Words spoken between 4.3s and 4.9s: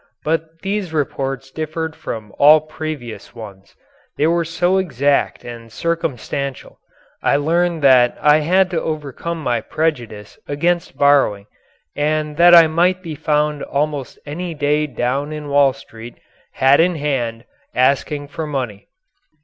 so